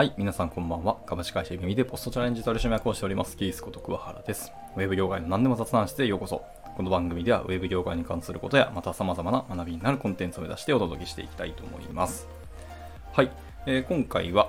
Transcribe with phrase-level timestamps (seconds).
[0.00, 0.96] はい、皆さんこんばんは。
[1.04, 4.50] 株式会社組でポストチャレンジ取締役をしております、キースこと桑原です。
[4.74, 6.42] ウェブ業界の何でも雑談室へようこそ。
[6.74, 12.26] この番組ではウェブ業界に関することや、また様々な学びになるコンテンツを目指してお届けしていきたいと思います。
[13.12, 13.30] はい、
[13.66, 14.48] えー今回は、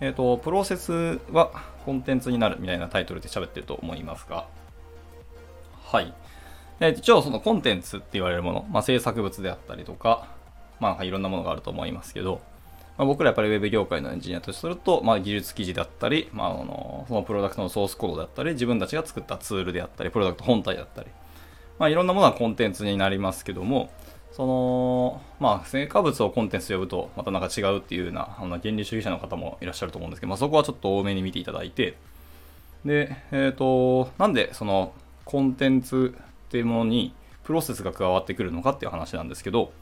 [0.00, 1.50] えっ、と、プロセスは
[1.84, 4.46] コンテンツになるみたいなタイトルで喋ってると思いますが、
[5.84, 6.14] はい。
[6.80, 10.28] えー一応そのコンテンツって言われるもの、まあ、制作物であったりとか、
[10.80, 12.40] まあいろんなものがあると思いますけど、
[12.98, 21.08] まあ、僕らやっぱりウェブ業界のエンジニアとすると、まあ、技術記事だったり、まあ、あのそのプロダクトのソースコードだったり、自分たちが作ったツールであったり、プロダクト本体だったり、
[21.78, 23.90] まあ、いろんなものがコンテンツになりますけども、
[24.32, 31.96] その、まあ、成果物をコンテンツ呼ぶと、またなんか違うっていうような、あの原理主義者の方もいらっしゃると思うんですけど、まあ、そこはちょっと多めに見ていただいて、
[32.84, 34.92] で、えっ、と、なんでその
[35.24, 39.72] コンテンツっていうものにプロセスが加わってくるのかっていう話なんですけど、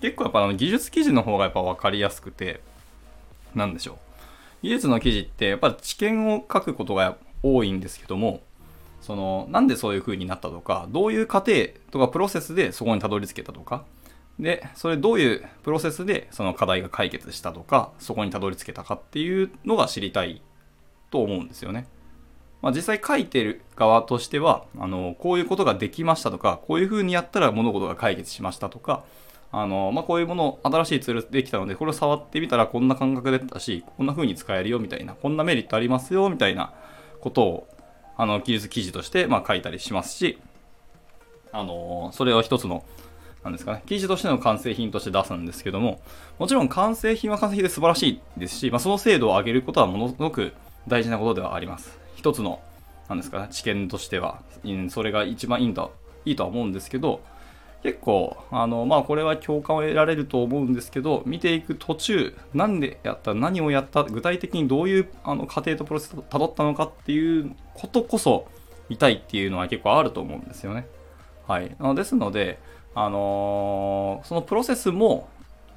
[0.00, 2.60] 結構やっぱあの技術記事の方がやっぱ分かりやすくて、
[3.54, 3.96] なんでしょう。
[4.62, 8.40] 技術の記事ってやっぱ知見を書くことが多いんですけども、
[9.00, 11.52] その、なんでそういう風になったとか、どういう過程
[11.90, 13.84] とかプロセスでそこにたどり着けたとか、
[14.38, 20.42] で、それどういうプロセスでその課題が解決したとか、そこにたどり着けたかっていうのが知りたい
[21.10, 21.86] と思うんですよね。
[22.60, 29.04] まあ、実際書いてる側としては、あの、こういうことができましたとか、こういう風にやったら物事が解決しましたとか、
[29.50, 36.72] あの、まあ、こういうもの、新しいツールできたので、これを触ってみたらこんな感覚でったし、こんな風に使えるよみたいな、こんなメリットありますよみたいな
[37.20, 37.68] ことを、
[38.16, 40.38] あの、技術記事として、まあ、書いたりしますし、
[41.52, 42.84] あの、それを一つの、
[43.42, 46.00] なんですかね、記事としての完成品として出すんですけども、
[46.38, 50.52] もちろん完成品は完成品で素晴らしいですし、まあ、その精度を上げることはものすごく
[50.88, 51.98] 大事なことではあります。
[52.16, 52.60] 一つの、
[53.08, 54.42] なんですかね、知見としては、
[54.90, 55.88] それが一番いいんだ、
[56.26, 57.22] いいとは思うんですけど、
[57.82, 68.48] 結構、あの、まあ、これは共感を得られると思うんですけど、見ていく途中、なんでやった、何をやった、具体的にどういうあの過程とプロセスを辿ったのかっていうことこそ
[68.88, 70.86] 見たいっていうのは結構あると思うんですよね。
[71.46, 71.74] はい。
[71.78, 72.58] あですので、
[72.94, 75.28] あのーそのプロセスも、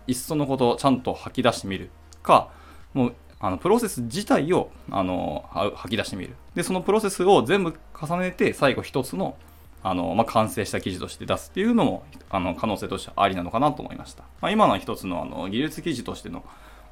[0.08, 1.92] いっそのことちゃんと吐き出してみる
[2.24, 2.50] か、
[2.94, 6.36] もう、あのプロセス自体を、あのー吐き出してみる。
[6.56, 9.36] で、そのプロセスを全部重ねて、最後一つの、
[9.84, 14.24] あの、まあ、完成した記事として出すっていうのも、あの、可能性としてありなのかなと思いました。
[14.42, 16.44] まあ、今の一つの、あの、技術記事としての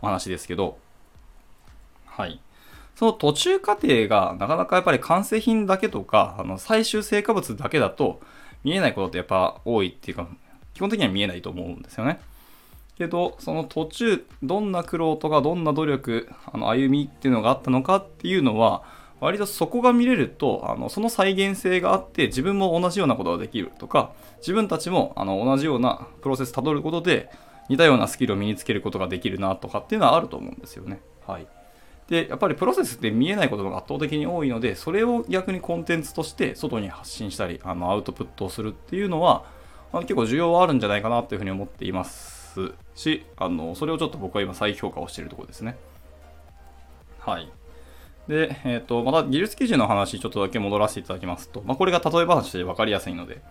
[0.01, 0.77] お話ですけど、
[2.05, 2.39] はい。
[2.95, 8.19] その途中過程がなかなかやっぱり完成品だけとか、あの、最終成果物だけだと
[8.63, 10.27] 見えないことってやっぱ多いっていうか、
[10.73, 12.19] 基本的には見えないと思うんですよね。
[12.97, 18.83] けど、その途中、どんな苦労とか、どんな努力、あの、歩みっていうのがあったのかっていうのは、
[19.19, 27.29] 割とそこが見れると、あの、その再現性があって、自分も同じようなことができるとか、自分たちも、あの、同じようなプロセスたどることで、
[27.67, 31.01] 似たようなスキルを身につけることができるなとかっていうのはあると思うんですよね。
[31.27, 31.47] はい。
[32.07, 39.45] で、やっぱりプロセスって見えないことが圧倒的に多いので、それを逆にコンテンツとして外に発信したり、あの、アウトプットをするっていうのは、
[39.91, 45.77] あの結構需要はあるんじゃないかなというふうに思っていますし、あの、それをちょっと僕は今再評価をしているところですね。
[47.19, 47.51] はい。
[48.29, 53.41] で、えっ、と、また技術記事の話ちょっとだけ戻らせていただきますと、まあ、これが例え話で分かりやすいので、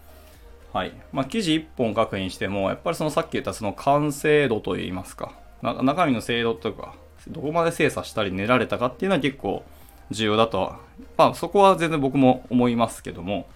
[0.73, 0.93] はい。
[1.13, 6.95] まあ、記事1本書くにしても、やっぱりそのさっき言ったその完成度といいますか、中身の精度とか、
[7.27, 9.65] どこまで精査したり練られたかっていうのは結構
[10.13, 10.79] 重要だとは、
[11.17, 13.49] まあ、そこは全然僕も思いますけども、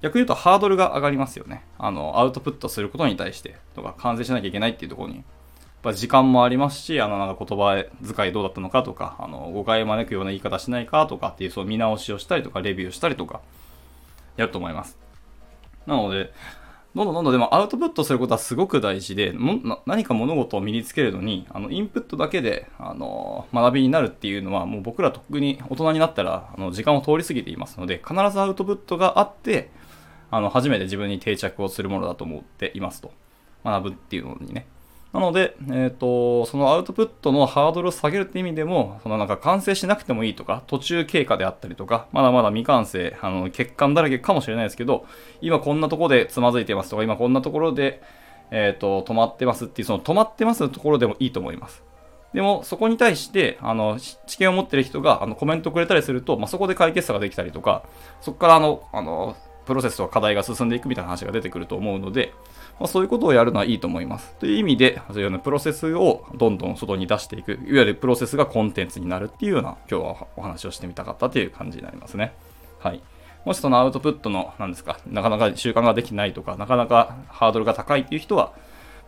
[0.00, 1.64] 逆に言うとハードルが上がりますよね。
[1.76, 5.24] あの、アウトプットすることに対して、とか、完成しなきゃいけないっていうところに。
[5.82, 7.84] ぱ時間もありますし、あの、なんか言葉
[8.14, 13.40] 遣いどうだったのかとか、あの、誤解を招くような言い方しないかとかっていう、その見直しをしたりとか、レビューしたりとか、
[14.36, 14.96] やると思います。
[15.86, 16.32] なので、
[16.94, 19.34] どんどんどんどんでもアウトプットすることはすごく大事で、
[19.86, 29.70] 何か物事を身につけるのに、あの、インプットだけで、あの、学びになるっていうのは、もう僕ら特に大人になったら、あの、時間を通り過ぎていますので、必ずアウトプットがあって、
[30.30, 33.10] あの、初めて自分に定着をするものだと思っていますと。
[33.64, 34.66] 学ぶっていうのにね。
[35.12, 45.04] なので、えっ、と、そのアウトプットのハードルを下げるって意味でも、そのなんか完成しなくてもいいとか、途中経過であったりとか、まだまだ未完成、あの、欠陥だらけかもしれないですけど、
[45.42, 48.02] 今こんなところでつまずいてますとか、今こんなところで、
[48.50, 51.82] えっ、と、止まってますっていう、その止まってますのところでもいいと思います。
[52.32, 57.84] でも、そこに対して、あの、知見を持ってる人が、あの、コメントくれたりすると、まあ、そこで解決策ができたりとか、
[58.22, 62.32] そこから、あの、あの、プロセスとか課題が進んでいくみたいな話が出てくると思うので、
[62.80, 64.34] まあ、そういうことをやるのはいいと思います。
[64.40, 72.34] という意味で、そういうようなプロセスをどんどん外に出していく、いわゆるプロセスがコンテンツになるっていうような、今日はお話をしてみたかったという感じになりますね。
[72.80, 73.02] はい。
[73.44, 78.52] もしそのアウトプットの、なんですか、なかなか習慣ができないとか、なかなかハードルが高いっていう人は、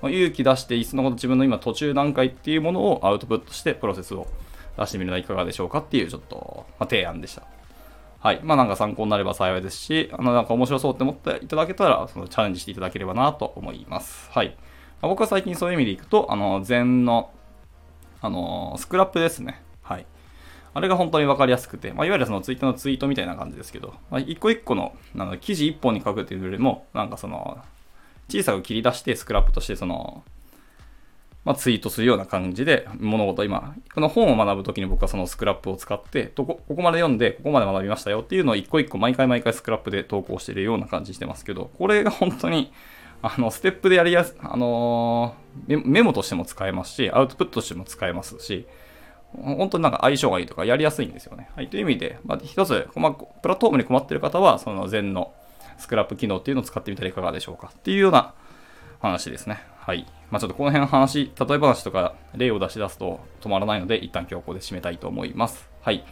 [0.03, 4.27] ま勇気出していっそのこと自分の今途中段階っていうものをアウトプットしてプロセスを
[4.77, 7.43] 出してみるのはいかがでしょうかっていうちょっと、まあ、提案でした。
[8.25, 8.41] はい。
[8.43, 14.31] まあなんか参考になれば幸いですし、あのなんか面白そうって思っていただけたら、そのチャレンジしていただければなと思います。
[14.31, 14.57] はい。
[15.03, 17.31] まあ、僕は最近そういう意味でいくと、あの、禅の、
[18.23, 19.61] あの、スクラップですね。
[19.83, 20.07] はい。
[20.73, 27.59] あれが本当にわかりやすくて、まあ、いわゆるそのツイッターのツイートみたいな感じですけど、まあ、一個一個の、あの記事一本に書くっていうよりも、なんかその、
[28.31, 30.25] 小さく切り出してスクラップとしてその、
[31.45, 42.73] まあ、ツイートするような感じで物事今、この本を学ぶときに僕はそのスクラップを使って、こここまで読んで、ここまで学びましたよっていうのを一個一個毎回毎回スクラップで投稿しているような感じしてますけど、これが本当に、
[43.21, 48.67] あの、ステップでやりやす、あのー、メモとしても使えますし、アウトプットとしても使えますし、
[49.37, 51.51] 本当になんか相性がいいとかやりやすいんですよね。
[51.57, 51.69] はい。
[51.69, 55.33] という意味で、まあ、一つ、まあ、プラットフォームに困っている方は、その禅の
[55.79, 58.35] スクラップ機能っていうのを使ってみたらいかがでしょうかっていうような
[59.01, 59.61] 話ですね。
[59.87, 60.07] はい。
[60.31, 65.69] まあ、ちょっとこの辺の話、例え話とか例を出し出すと止まらないので、一旦今日ここで締めたいと思います。
[65.83, 66.05] はい。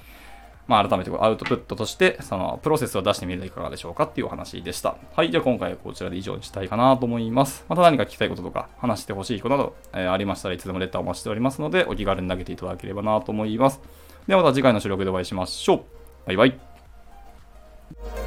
[0.68, 4.96] まあ、改めてアウトプットとして、そのプロセスを出してみるといかがでしょうかっていうお話でした。
[5.16, 5.30] はい。
[5.30, 7.64] じゃあ今回はこちらで以上にしたいかなと思います。
[7.68, 13.80] また何か聞きたいこととか話してほしいことなど、えー、ありましたらいつでもレターをお待ちしておりますので、お気軽に投げていただければなと思います。
[14.28, 15.82] ではまた次回の収録でお会いしましょう。
[16.26, 18.21] バイバイ。